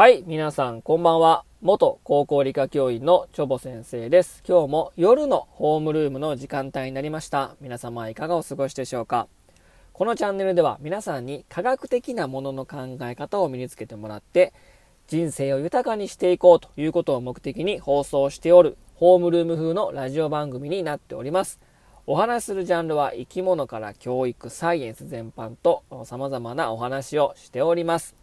[0.00, 1.44] はい、皆さんこんばんは。
[1.60, 4.42] 元高校理科教員のチョボ先生です。
[4.48, 7.54] 今日も夜のホームルームの時間帯になりました。
[7.60, 9.28] 皆様いかがお過ごしでしょうか
[9.92, 14.54] このチャンネルでは皆さんに科学的なものの考え方を身につけてもらって
[15.06, 21.60] 人生を豊かにしていこうということを目的に放送しておるホームルーム風のラジオ番組になっております。
[22.06, 28.19] お話しするジャンルは生き物から教育、サイエンス全般と様々なお話をしております。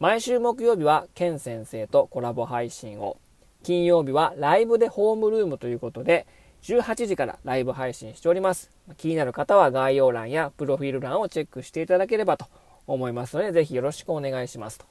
[0.00, 3.16] 毎週木曜日はケン先生とコラボ配信を、
[3.62, 6.26] 金曜日はライブでホームルームということで、
[6.62, 8.70] 18時からライブ配信しております。
[8.96, 12.46] 気になる方は概要欄やプロフィール欄をチェックしていただければと
[12.86, 14.78] 思いますので、ぜひよろしくお願いします。
[14.78, 14.86] と、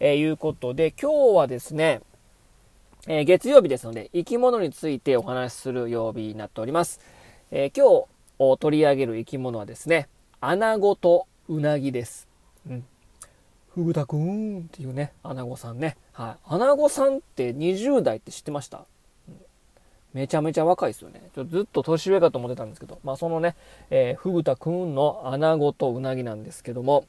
[0.00, 2.02] えー、いうことで、今日はですね、
[3.08, 7.00] えー、月曜日ですので、生き物についてお話しする曜日になっております。
[7.50, 8.06] えー、今
[8.38, 10.08] 日取り上げる生き物はですね、
[10.40, 12.28] アナゴとウナギです。
[12.68, 12.84] うん。
[13.74, 15.96] ふぐたくんっていうね、アナゴさんね。
[16.12, 16.36] はい。
[16.46, 18.84] アナゴさんって20代って知ってました、
[20.12, 21.22] めちゃめちゃ若いですよね。
[21.34, 23.56] ちょずっと年上かと思ってたんですけど、まあそのね、
[23.88, 27.06] えー、ふぐたくんのアナゴとウナギなんですけども、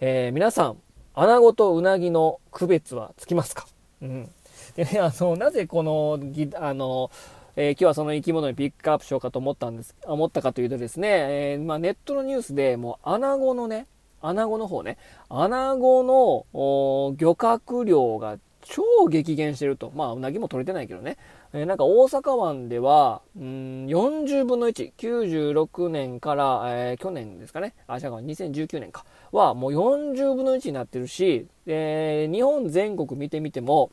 [0.00, 0.76] えー、皆さん、
[1.14, 3.66] アナゴとウナギの区別はつきますか？
[4.02, 4.30] うん。
[4.76, 6.18] でね、あの、なぜこの、
[6.56, 7.10] あの、
[7.56, 11.08] えー、今日はその生き物にピックアップしようかと思ったんです、思ったかというとですね、
[11.52, 13.86] えー、まあ、ネットのニュースでもうアナゴのね、
[14.22, 14.96] アナゴの方ね、
[15.28, 19.92] アナゴの漁獲量が超激減してると。
[19.94, 21.18] まあ、うなぎも取れてないけどね。
[21.52, 27.74] えー、なんか大阪湾では、うん、40分の1、96年から、えー、去年ですかね。
[27.86, 29.04] あ、違うか、2019年か。
[29.32, 33.90] は、もう40分の1になってるし、えー、日本全国見てみても、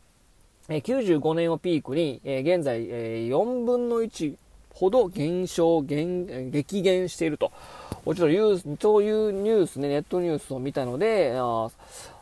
[0.69, 4.35] え、95年をピークに、え、現在、えー、4分の1
[4.74, 7.52] ほど減少、減、激減していると。
[8.06, 11.69] ちょっとユース、そういうニュースね、ネットニュースを見たので、あ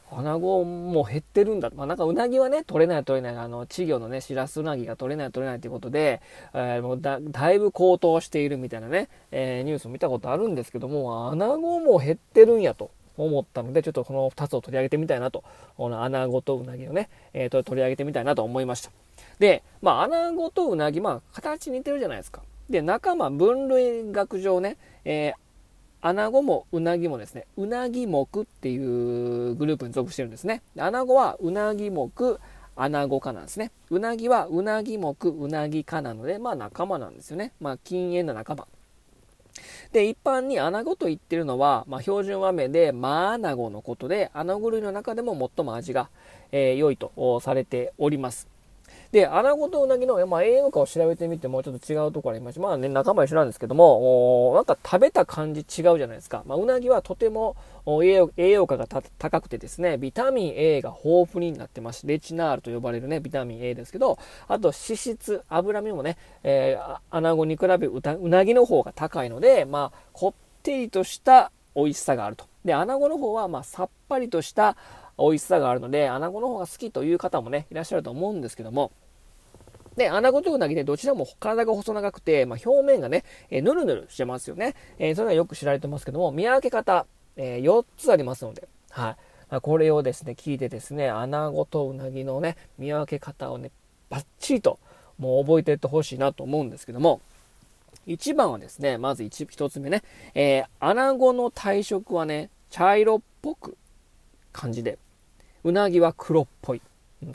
[0.09, 1.69] アナゴも減ってるんだ。
[1.75, 6.21] まあなんかうなぎはね、取れない取れない、あの、稚魚のね、シラスウナギが取れない取れないということで、
[6.53, 12.91] えー、もうだ、だいぶ高騰しているみたいなね、えー、ニュースを見たことあるんですけども、アナゴも減ってるんやと。
[13.17, 15.43] 思ったので、ちょっとこの2つを取り上げてみたいなと。
[15.75, 18.91] このアナゴとウナギをね、えー、取り上げてみたいなと思いました。
[19.39, 22.41] で、まあ、アナゴとウナギ、まあ、形似てるじゃないですか。
[22.69, 25.47] で、仲間、分類学上ね、えー、
[26.01, 30.61] アナゴもウナギもですね、ウナギ目っていうグループに属してるんですね。
[30.77, 32.11] アナゴはウナギ目、
[32.75, 33.71] アナゴ科なんですね。
[33.89, 37.51] ウナギはウナギ目、ウナギ科なので、まあ仲間なんですよね。
[37.59, 38.67] まあ近縁な仲間。
[39.91, 46.09] で、一般にアナゴと言ってるのは、まあ、標準和名でマアナゴのことで、アナゴ類の中でも最も味が、
[46.51, 48.47] えー、良いとされております。
[49.11, 55.65] で、アナゴとウナギの、まあ、栄養価を調べてみてもちょっと違うところありまし、まあね、仲間一緒なんですけども、なんか食べた感じ違う
[55.97, 56.43] じゃないですか。
[56.45, 62.05] まあ、ウナギはとても栄養価が高くてですね、ビタミン A が豊富になってます。
[62.05, 72.45] レチナールと呼ばれるね、ビタミン A ですけど、あと脂質、脂身もね、えー、アナゴに比べううなぎの方が高いので、まあ、こってりとした美味しさがあると。
[72.65, 74.75] で、アナゴの方は、まあ、さっぱりとした
[75.17, 78.91] 美味しさがあるので、アナゴの方が好きという方もね、いらっしゃると思うんですけども、
[79.95, 84.75] で、アナゴとウナギでどちらも体が細長くて、まあ、表面がね、えー、ぬるぬるしてますよね。
[84.99, 89.15] えー、それはよく知られてますけども、見分け方、えー、4つありますので、はい。
[89.49, 93.71] あ、これをですね、聞いてですね、アナゴとウナギのね、見分け方をね、
[94.09, 94.77] バッチリと、
[95.17, 97.19] もう覚えていってほしいなと思うんですけども、
[98.05, 100.03] 1番はですね、まず 1, 1つ目ね、
[100.35, 103.77] えー、アナゴの体色はね、茶色っぽく
[104.53, 104.99] 感じで、
[105.67, 106.81] うなぎは黒っぽい。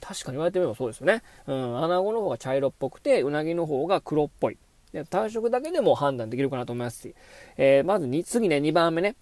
[0.01, 1.23] 確かに言われてみればそうですよね。
[1.47, 4.59] うん、アナゴの方が茶色っぽくて、うなぎの方が黒っぽい。
[4.93, 7.15] で体色だけでも判断できるかなと思いますし、
[7.57, 9.17] えー、まずに次ね、2番目ね。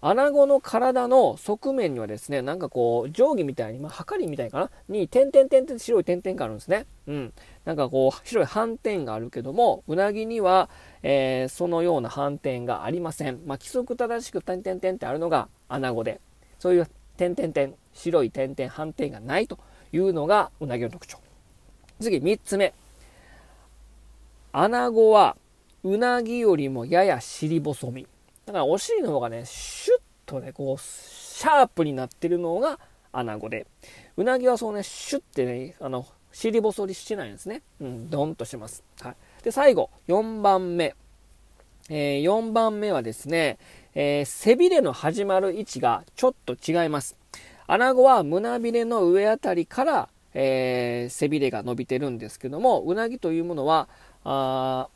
[0.00, 4.70] アナゴの体の側面にはですね、なんかこう、定規みたいに、まあ、はかりみたいかな？
[4.88, 6.86] に、点々点々白い点々があるんですね。
[7.08, 7.32] うん。
[7.64, 10.70] なんかこう、白い斑点があるけども、うなぎには、
[11.02, 13.40] えー、そのような斑点がありません。
[13.44, 16.20] まあ、規則正しく点々点ってあるのがアナゴで、
[16.60, 19.58] そういう点々点、白い点々斑点がないと
[19.92, 21.18] いうのがうなぎの特徴。
[22.00, 22.72] 次、3つ目。
[24.52, 25.36] アナゴは、
[25.84, 28.06] うなぎよりもやや尻細身。
[28.46, 32.78] だからお尻の方がね、シュッとね、こう、シャープになってるのが
[33.12, 33.66] アナゴで、
[34.16, 37.62] うなぎはそうね、シュッてね、あの、尻細りしてないんですね。
[37.80, 38.84] うん、ドンとしてます。
[39.00, 39.16] はい。
[39.42, 40.94] で、最後、4番目。
[41.90, 43.58] えー、4番目はですね、
[43.94, 47.16] えー、背びれの始まる位置がちょっと違います。
[47.70, 53.88] アナゴは胸びれの上あたりから、えー、背びれが伸びてるんですけども、うなぎというものは、
[54.24, 54.88] あ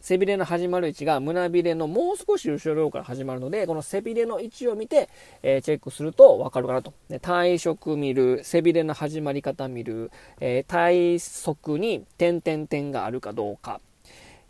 [0.00, 5.10] 背びれの始まる位置が胸びれのもう少し後ろから始まるので、この背びれの位置を見て、
[5.42, 6.94] えー、チェックするとわかるかなと。
[7.10, 13.82] で体色見る、背びれの始まり方見る、えー、体側に点々点があるかどうか。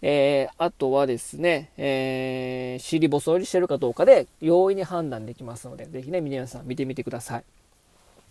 [0.03, 7.45] えー、あとはですね、えー、尻細りしてるかどうかで容易に判断できますので、ぜひね、皆さん見てみてください。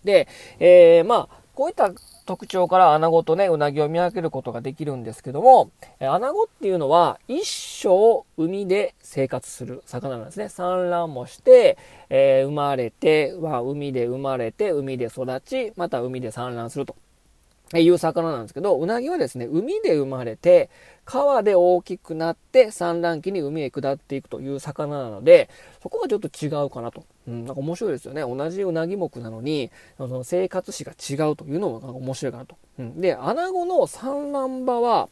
[0.04, 0.28] で、
[0.58, 1.90] えー、まあ、こういった
[2.26, 5.70] 特徴から穴子とね、うなぎを見分けることができるんですけども、
[6.00, 10.50] 穴子っていうのは一生海で生活する魚なんですね。
[10.50, 11.78] 産卵もして、
[12.10, 16.94] えー、生まれて、は海で生まれて、海で育ち、また海で産卵すると。
[17.74, 20.70] いう魚なんですけど、うなぎはですね、海で生まれて、
[21.04, 25.50] 川で大きくなって産卵期に海へ下っていくという魚なので、
[25.82, 27.04] そこがちょっと違うかなと。
[27.26, 28.22] うん、なんか面白いですよね。
[28.22, 32.56] 同じうなぎ目なのに、その生活史が違うというのもなんか面白いかなと。
[32.78, 35.08] うん、で、穴子の産卵場は、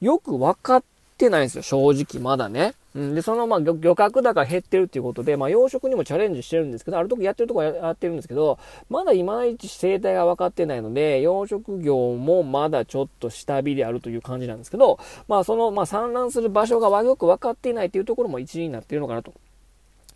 [0.00, 0.84] よく分かっ
[1.16, 2.74] てないんですよ、正直まだね。
[2.94, 8.58] うん、で、その、まあ、漁獲高減ってるっていうことで、まあ、養殖にもチャレンジしてるんですけど、ある時やってるとこはやってるんですけど、
[8.90, 19.32] まだいまいち生態が分かってないので、養殖業もまだちょっと下火であるという感じなんですけど、まあ、その、まあ、産卵する場所がよく分かっていないというところも一因になっているのかなと。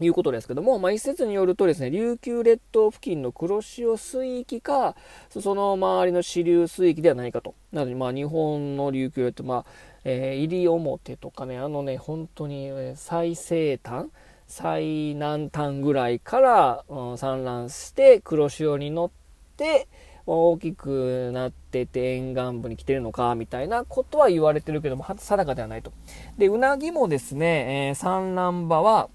[0.00, 4.94] いうことですけども、まあ、一説によるとですね、琉球列島付近の黒潮水域か、
[5.30, 7.54] その周りの支流水域ではないかと。
[7.72, 9.64] なので、まあ、日本の琉球列島、まあ、
[10.04, 14.06] えー、西表とかね、あのね、本当に、最西端
[14.46, 19.10] 最南端ぐらいから、うん、産卵して黒潮に乗っ
[19.56, 19.88] て
[20.24, 25.92] 大きくなってて沿岸部に来てるのかみたいなことは言われてるけども定かではないと。
[26.38, 29.08] でうなぎもですね、えー、産卵場は、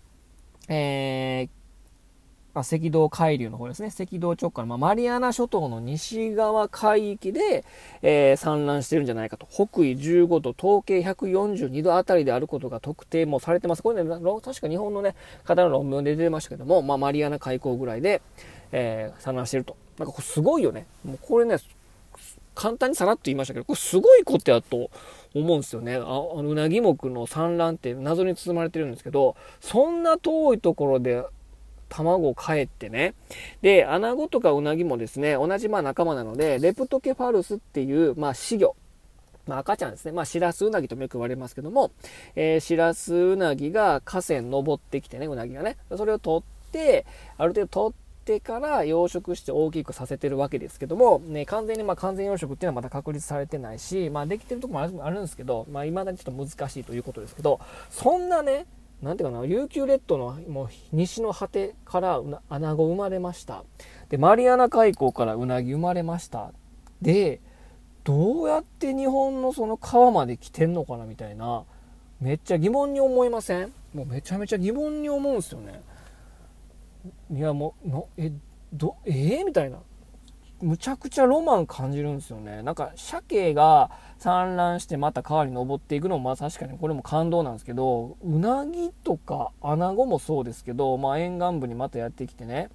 [0.73, 3.89] えー、赤道海流の方ですね。
[3.89, 7.65] 赤道直下の、まあ、マリアナ諸島の西側海域で、
[8.01, 9.45] えー、産卵してるんじゃないかと。
[9.51, 13.83] 北緯15度、統計142度あたりであることが特定もされてます。
[13.83, 18.21] これね、確か日本のね、方の論文で出てましたけども、まあ、マリアナ海溝ぐらいで、
[18.71, 19.75] えー、産卵してると。
[20.00, 20.88] なんかこれすごいよね。
[21.03, 21.57] もうこれね、
[22.56, 24.89] 簡単にさらっと言いましたけど、これすごいことやと
[25.33, 25.95] 思うんですよね。
[25.95, 31.23] ああのうなぎ目の産卵って謎に包まれてるんですけど、そんな遠いところで
[31.91, 33.13] 卵を帰ってね。
[33.61, 38.75] で、アナゴとかウナギもですね、同じまあ仲間なので、レプトケファルスっていう、まあ、死魚。
[39.47, 40.11] まあ、赤ちゃんですね。
[40.11, 41.91] まあ、シラスウナギともよく言われますけども、
[42.35, 45.77] えー、シラスウナギが河川登ってきてね、ウナギがね。
[45.95, 47.05] それを取って、
[47.37, 57.59] ある程度取ってから養殖して大きくさせてるわけですけども、ね、完全にまあ完全養殖っていうのはまだ確立されてないし、まあ、できてるとこもあるんですけど、まあ、未だにちょっと難しいということですけど、
[57.89, 58.65] そんなね、
[59.01, 63.63] なんていうかな、琉球列島のもう西の果てからアナゴ生まれました。
[64.09, 66.51] で、マリアナ海溝からウナギ生まれました。
[67.01, 67.41] で、
[68.03, 71.63] どうやって日本のその川まで来てんのかなみたいな、
[72.19, 73.74] めっちゃ疑問に思いません？
[73.95, 75.81] もうめちゃめちゃ疑問に思うんですよね。
[77.31, 78.31] いや、もう、のえ、
[78.74, 79.80] ど、えー、みたいな。
[80.62, 82.62] むちゃくちゃロマン感じるんですよね。
[82.62, 83.89] なんか、鮭が
[84.19, 92.70] 産卵してまた川に登っていくのも、まあ確かにこれも感動なんですけど、うなぎとかアナゴもそうですけど、まあ沿岸部にまたやってきてね、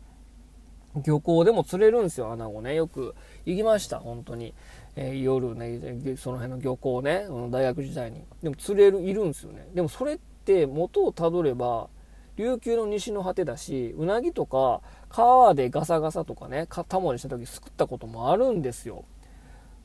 [1.05, 2.75] 漁港でも釣れるんですよ、アナゴね。
[2.75, 3.15] よく
[3.45, 4.53] 行きました、本当に。
[4.97, 8.25] えー、夜ね、その辺の漁港ね、大学時代に。
[8.43, 9.69] でも釣れる、いるんですよね。
[9.75, 11.89] でもそれって元をたどれば、
[12.37, 19.05] 琉球の西の果てだし、うなぎとか川でガサガサとかね、タモリした時すくったこともあるんですよ。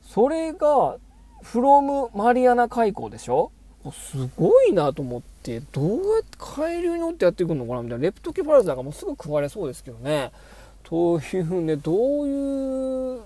[0.02, 0.98] それが、
[1.42, 3.50] フロムマリアナ海溝でしょ？
[3.92, 8.04] すごいなと思って、どうやって海流に乗ってやっていくのかなみたいな。
[8.04, 10.30] レプトケファルスなんかもうすぐ食われそうですけどね。
[10.84, 13.22] というね、どういう、な、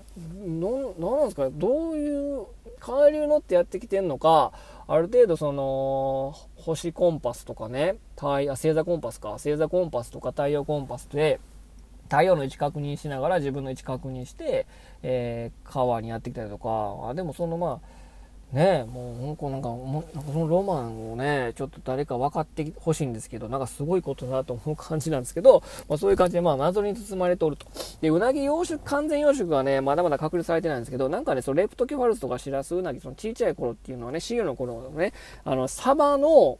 [0.97, 2.45] なんですかね、どういう
[2.93, 4.51] 海流乗ってやってきてんのか、
[4.87, 11.39] ある程度その、星コンパスとかね、太あ星座コンパスか、星座コンパスとか太陽コンパスで、
[12.09, 14.65] 太陽の位置確認しながら自分の位置確認して、
[15.03, 17.96] えー、川にやってきたりとか、あでもそのまあ、
[18.51, 27.67] ねもう、ほんなんか、もなんかそのロマンをね、ちょっと誰か分かってほしいんですけど、なんかすごいことだと思う感じなんですけど、まあそういう感じで、まあ謎に包まれておると。
[27.99, 35.13] で、うなぎ養殖、完全養殖はね、まだまだ確立されてないんですけど、なんかね、そのレプトキファルスとかシラスウナギ、そのちっちゃい頃っていうのはね、シ魚の頃のね、
[35.43, 36.57] あの、サバの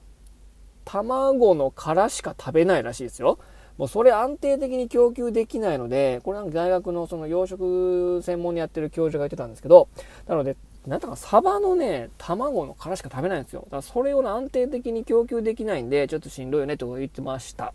[0.84, 3.40] 卵の殻しか食べないらしいですよ。
[3.78, 9.88] もうそれ安定的に供給できないので、これは大学のその養殖専門にやってる教授が言ってたんですけど、
[10.28, 13.62] なので、なんとかサバのね、卵の殻しか食べないんですよ。
[13.66, 17.74] だからそれを、ね、安定的に供給できないんで、ちょっとしんどいよねと言ってました。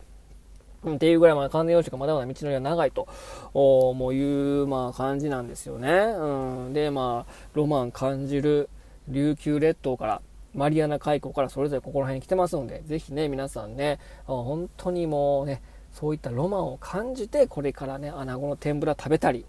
[0.83, 3.07] うん、っていうぐらいまだ完全養殖がまだまだ道のりは長いと、
[3.53, 5.91] おもういう、まあ感じなんですよね。
[5.91, 6.73] うん。
[6.73, 8.71] で、まあ、ロマン感じる
[9.09, 10.23] 琉球列島から、
[10.55, 19.45] マリアナ海溝からそれぞれここら辺に来てますので、ぜひね、皆さんね、本当にもうね、そういったロマンを感じて、これからね、穴子の天ぷら食べたり、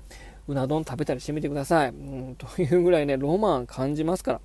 [0.47, 1.89] うな丼食べたりしてみてください。
[1.89, 4.41] うん、 というぐらいね、ロマン感じますから。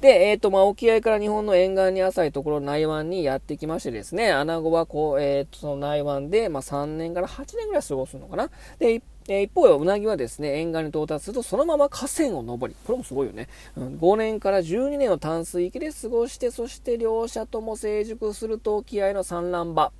[0.00, 8.50] で、えっ、ー、と、まあ、沖合から日本の沿岸に浅いところ、内湾にやってきましてですね、穴子はこう、えっ、ー、と、その内湾で、まあ、3年から8年ぐらい過ごすのかな。
[8.78, 13.48] で、え一方、うなぎはですね、沿岸に到達すると、そのまま河川を登り、これもすごいよね。
[13.76, 19.92] うん、5年から12年を淡水域で過ごして、そして両者とも成熟すると沖合の産卵場。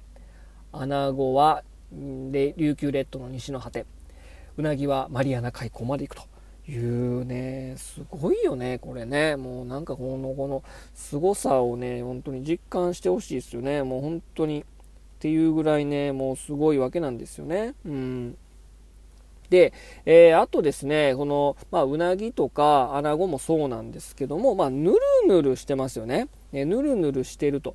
[0.72, 3.84] 穴子は、で琉球列島の西の果て。
[4.58, 6.28] うなぎはマリアナ海溝まで行くと。
[6.70, 9.36] いうね、すごいよね、これね。
[9.36, 10.62] もうなんかこの、この
[10.94, 13.82] 凄さをね、本当に実感してほしいですよね。
[13.82, 14.60] もう本当に。
[14.60, 17.74] っていうぐらいね、もうすごいわけなんですよね。
[17.86, 18.36] うん。
[19.50, 19.72] で、
[20.04, 26.28] えー、あとですね、この、まあ、うなぎとか穴子もそうなんですけども、まあ、ぬるぬるしてますよね。
[26.52, 27.74] ねぬるぬるしてると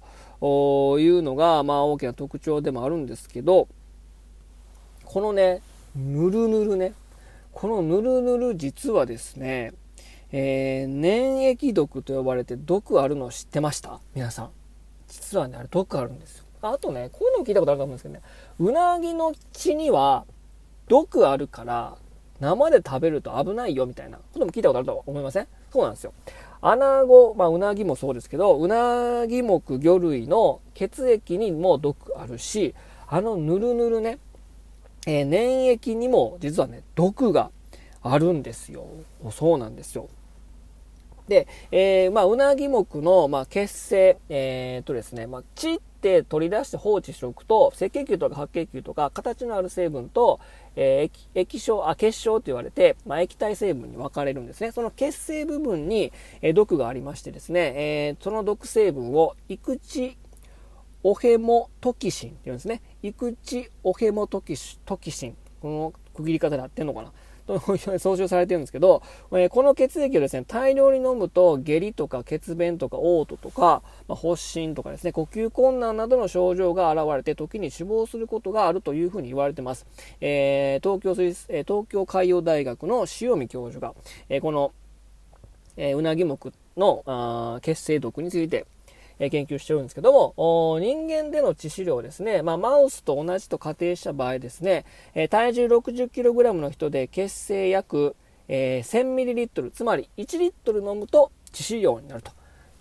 [1.00, 3.68] いうのが、まあ、大きな特徴でもあるんですけど、
[5.04, 5.62] このね、
[5.96, 6.94] ぬるぬるね、
[7.52, 9.74] このぬるぬる実はですね、
[10.32, 14.00] えー、粘液毒と呼ばれて毒あるの知ってました？
[14.16, 14.50] 皆さん。
[15.08, 16.46] 実はね、あれ毒あるんですよ。
[16.64, 18.22] あとね、こういうのも聞いたことあると思うんですけどね、
[18.58, 20.26] うなぎの血には
[20.88, 21.98] 毒あるから
[22.40, 25.48] 生で食べると危ないよみたいなことも聞いたことあるとは思いません？
[25.72, 26.14] そうなんですよ。
[26.62, 32.74] 穴子、まあ、うなぎもそうですけど、うなぎ目魚類の血液にも毒あるし、
[33.08, 34.18] あのぬるぬるね、
[35.06, 37.52] えー、粘液にも実はね、毒が
[38.02, 38.86] あるんですよ。
[39.32, 40.10] そうなんですよ。
[41.28, 50.42] で、えー、まあ、うなぎ目の、まあ、血清、えー、っとですね、まあ、血って取り出して放置しておくと、赤血球とか白血球とか、形のある成分と、
[50.76, 54.74] えー、液晶、あ、結晶と言われて、まあ、液体成分に分かれるんですね。
[54.74, 60.18] その血清部分に、え、毒がありましてですね、え、その毒成分を、育地
[61.04, 62.82] オヘモトキシンって言うんですね。
[63.02, 64.78] 育地オヘモトキシ
[65.28, 65.36] ン。
[65.62, 67.12] この区切り方で合ってんのかな
[67.46, 67.60] と
[68.00, 69.02] 総称されてるんですけど、
[69.34, 79.86] え、この血液をですね、大量に飲むと下痢とか血便とか嘔吐とか、まあ、発疹とかですね、呼吸困難などの症状が現れて時に死亡することがあるというふうに言われてます。
[80.22, 83.94] えー、東京水、え東京海洋大学の塩見教授が、
[84.30, 84.72] えー、この、
[85.76, 86.38] えうなぎ目
[86.78, 88.66] のあ血清毒について、
[89.20, 98.16] 研究してるんですけども、人間での致死量ですね、まあ、マウスと同じと仮定した場合ですね、え体重 60kg の人で血清約、
[98.48, 102.32] えー、1000ml、つまり1リットル飲むと致死量になると。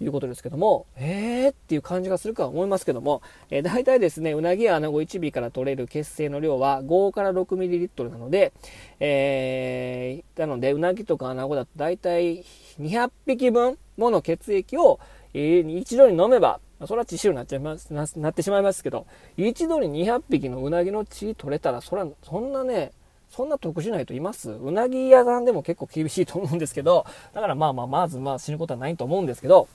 [0.03, 8.53] いうことですけども、えーっていう感じがするかは思いますけども、えー、大体ですね、うなぎやアナゴ1尾から取れる血清の量は5から 6ml なので、
[9.01, 12.45] えー、なので、うなぎとかアナゴだと大体
[12.81, 14.99] 200匹分もの血液を、
[15.35, 22.93] 一度に飲めば、それは致死量になっちゃいますな、なってしまいますけど、一度に200匹のうなぎの血取れたら、それは、そんなね、
[23.31, 24.51] そんな得しないといます？
[24.51, 29.69] うなぎ屋さんでも結構厳しいと思うんですけど、だからまあまあ、まずまあ死ぬことはないと思うんですけど、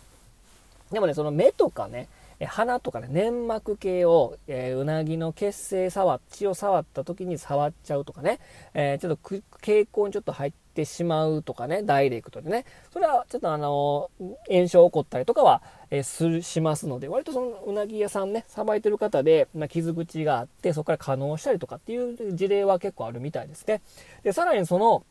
[0.92, 2.08] でもね、その目とかね、
[2.46, 8.40] 鼻とかね、粘膜系を、えー、うなぎの血清触、血を触った時に触っちゃうとかね、
[8.76, 14.10] えー、ちょっと傾向にちょっと入ってしまうとかね、ダイレクトでね、それはちょっとあの
[14.50, 23.82] 炎症起こったりとかは、えー、する、しますので、割とそのうなぎ屋さんね、さばいてる方で、まあ、傷口があって、そこから可能したりとかっていう事例は結構あるみたいですね。
[24.24, 25.04] で、さらにその、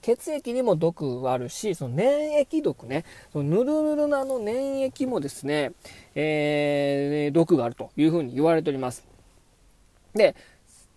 [0.00, 5.72] 血液にも毒はあるし、その粘液毒ね、そのぬるぬるなの粘液もですね、
[6.16, 9.06] えー、毒があるというふうに言われております。
[10.12, 10.34] で、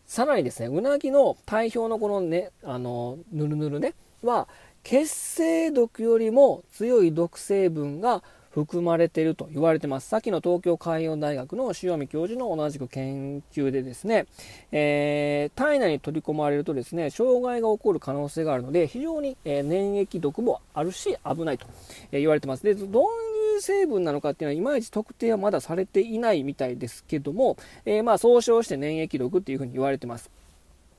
[0.09, 4.47] さらにですね、うなぎの体表のこのね、あの、ぬるぬるね、は、
[4.81, 10.09] 血清毒よりも強い毒成分が含まれていると言われてます。
[10.09, 14.25] さっきの東京海洋大学の塩見教授の同じく研究でですね、
[14.71, 21.67] えー、体内に取り込まれるとですね、障害が起こる可能性があるので、非常に、えー、粘液毒もあるし危ないと、
[22.11, 22.63] えー、言われてます。
[22.63, 30.29] で、どういう成分なのかっていうのは、いまいち特定はまだされていないみたいですけども、えまあ、総称して粘液毒っていうふうに言われてます。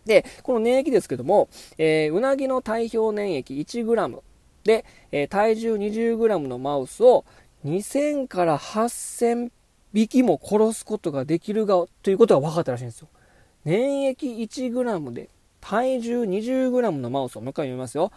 [0.07, 4.21] で、この粘液ですけども、えうなぎの体表粘液 1g
[4.65, 7.25] で、え体重 20g のマウスを
[7.65, 9.51] 2000から8000
[9.93, 13.09] 匹も殺すことができるが、ということが分かったらしいんですよ。
[13.65, 15.29] 粘液 1g で
[15.61, 18.11] 体重 20g のマウスをもう一回読みますよ。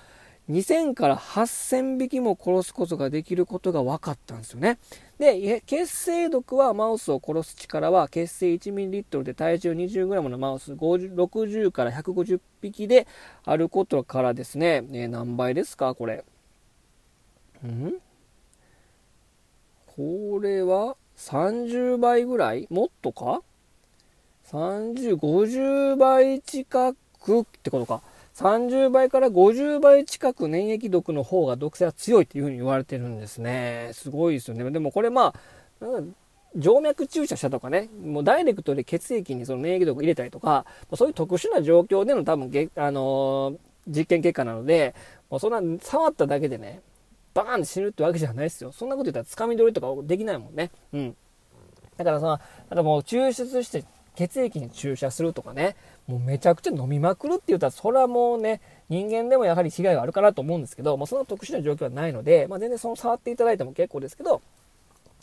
[0.50, 4.78] 2000から8000匹も殺すことができることが分かったんですよね。
[5.18, 13.08] で、血清毒はマウスを殺す力は血清 1ml で体重 20g のマウス60から150匹で
[13.46, 16.26] あることからですね、え何倍ですかこれ。
[17.66, 17.94] ん？
[20.44, 22.68] れは30倍ぐらい？
[22.70, 23.42] もっとか
[24.52, 28.02] ?30、50倍近くってことか。
[28.36, 33.92] 30倍から50倍近く粘液毒の方が毒性は強いっていうふうに言われてるんですね。
[33.94, 34.70] すごいですよね。
[34.72, 35.34] でもこれま
[35.82, 35.86] あ、
[36.56, 43.58] 静脈注射したとかね、もうダイレクトで血液にその免疫毒入れたりとか、そういう特殊な状況での多分、あのー、
[43.88, 44.96] 実験結果なので、
[45.30, 46.82] もうそんな触っただけでね、
[47.34, 48.72] バーンって死ぬってわけじゃないですよ。
[48.72, 50.72] そんなこと言ったら掴み取りとかできないもんね。
[50.94, 51.16] うん。
[51.98, 53.84] だからさ、なんかもう抽出して
[54.16, 55.75] 血液に注射するとかね、
[56.08, 64.42] もうめちゃくちゃ飲みまくるって言ったら、それはもうね、人間でもやはり被害があるかなと思うんですけど、もうそんな特殊な状況はないので、まあ、全然その触っていただいても結構ですけど、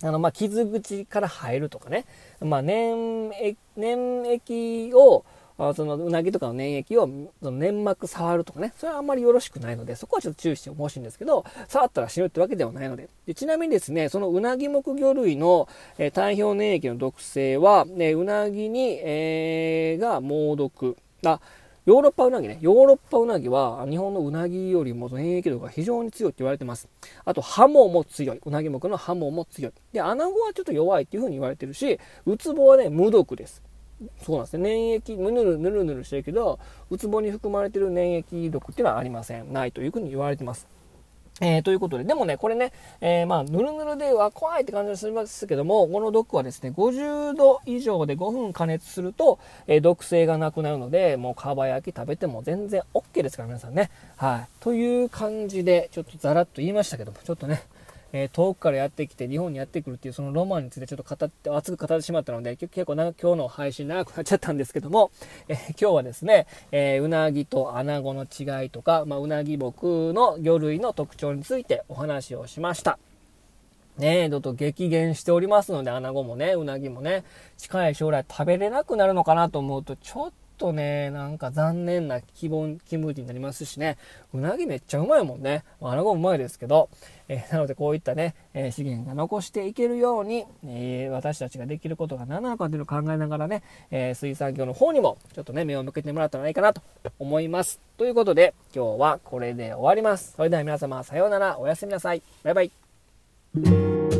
[0.03, 2.07] あの、ま、傷口から入るとかね、
[2.41, 5.25] まあ、粘液、粘液を、
[5.69, 7.09] あそのうなぎとかの粘液を
[7.43, 13.09] その粘膜触るとかね、それはあんまりよろしくないので、そこはちょっと注意してほしいんですけど、触ったら死ぬってわけではないので。
[13.27, 20.97] でちなみにですね、そのうなぎ目魚類の、えー、体表粘液の毒性は、ね、うなぎに、えー、が猛毒。
[21.25, 21.41] あ、
[21.87, 22.59] ヨーロッパウナギね。
[22.61, 26.89] ヨーロッパウナギは日本のうなぎよりも粘液度が非常に強いって言われてます。
[27.25, 28.41] あと、ハモも強い。
[28.45, 29.73] うなぎ目のハモも強い。
[29.93, 33.63] で、アナゴはちょっと弱いっていうふうに言われてるし、ウツボはね、無毒です。
[34.23, 34.71] そうなんですね。
[34.71, 36.59] 粘液、ぬるぬるぬるしてるけど、
[36.91, 39.53] ウツボに含まれてる粘液毒っていうのはありません。
[39.53, 40.67] ないというふうに言われてます。
[41.43, 53.91] えー、ということで、でもね、これね、えー、まあ、ぬるぬるでは怖いって感じがしますけども、この毒はですね、50度以上で5分加熱すると、えー、毒性がなくなるので、もうかば焼き食べても全然 OK ですから、皆さんね。
[54.17, 54.49] はい。
[54.61, 57.63] という感じで、ちょっとざらっと言いましたけども、ちょっとね、
[58.13, 65.11] えー、遠くからやってきて日本にやってくるっていうそのロマンについてちょっと語って、熱く語ってしまったので、結構な今日の配信長くなっちゃったんですけども、
[65.49, 72.99] えー、今日はですね、えー、うなぎとアナゴの違いとか、まあ、うなぎ僕の魚類の特徴についてお話をしました。
[73.99, 77.23] ねえ、ちょっと激減しておりますので、アナゴもね、うなぎもね、
[77.59, 83.97] 近い将来食べれなくなるのかなと思うと、ちょっとね、なんか残念な気分、気分になりますしね、
[84.35, 85.65] うなぎめっちゃうまいもんね。
[85.81, 86.91] まあなごもうまいですけど、
[87.29, 96.83] えー、なのでこういったね、えー、資源が残していけるように、えー、私たちができることが何なのかというのを考えながらね、え水産業の方にもちょっとね、目を向けてもらったらいいかなと
[97.19, 97.81] 思います。
[97.97, 100.35] ということで、今日はこれで終わります。
[100.37, 102.23] それでは皆様、さようなら、おやすみなさい。
[102.43, 104.20] バイバイ。